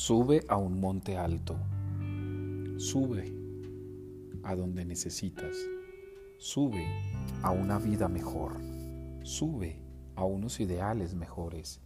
[0.00, 1.56] Sube a un monte alto.
[2.76, 3.34] Sube
[4.44, 5.56] a donde necesitas.
[6.38, 6.86] Sube
[7.42, 8.60] a una vida mejor.
[9.24, 9.82] Sube
[10.14, 11.80] a unos ideales mejores.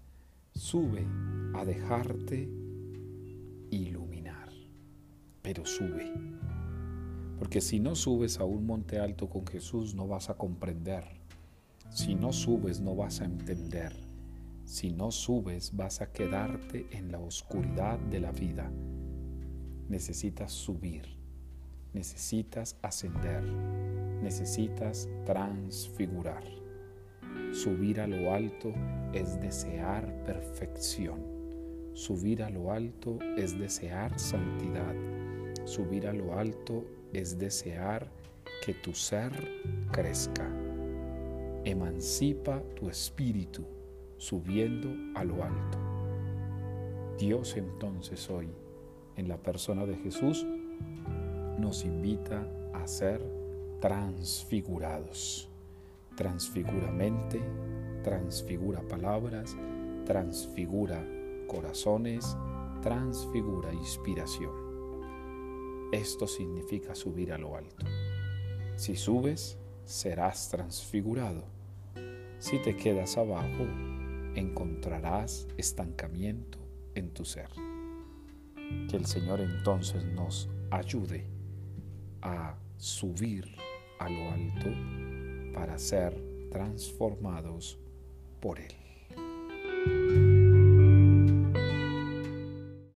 [0.54, 1.06] Sube
[1.54, 2.50] a dejarte
[3.70, 4.50] iluminar.
[5.40, 6.12] Pero sube.
[7.38, 11.04] Porque si no subes a un monte alto con Jesús no vas a comprender.
[11.88, 14.11] Si no subes no vas a entender.
[14.72, 18.72] Si no subes vas a quedarte en la oscuridad de la vida.
[19.90, 21.02] Necesitas subir.
[21.92, 23.44] Necesitas ascender.
[24.22, 26.42] Necesitas transfigurar.
[27.52, 28.72] Subir a lo alto
[29.12, 31.20] es desear perfección.
[31.92, 34.94] Subir a lo alto es desear santidad.
[35.66, 38.10] Subir a lo alto es desear
[38.64, 39.32] que tu ser
[39.90, 40.50] crezca.
[41.66, 43.81] Emancipa tu espíritu
[44.22, 45.78] subiendo a lo alto.
[47.18, 48.48] Dios entonces hoy,
[49.16, 50.46] en la persona de Jesús,
[51.58, 53.20] nos invita a ser
[53.80, 55.50] transfigurados.
[56.14, 57.40] Transfigura mente,
[58.04, 59.56] transfigura palabras,
[60.04, 61.04] transfigura
[61.48, 62.36] corazones,
[62.80, 64.52] transfigura inspiración.
[65.90, 67.84] Esto significa subir a lo alto.
[68.76, 71.42] Si subes, serás transfigurado.
[72.38, 73.66] Si te quedas abajo,
[74.34, 76.58] encontrarás estancamiento
[76.94, 77.48] en tu ser.
[78.88, 81.26] Que el Señor entonces nos ayude
[82.22, 83.44] a subir
[83.98, 84.70] a lo alto
[85.54, 87.78] para ser transformados
[88.40, 88.81] por Él.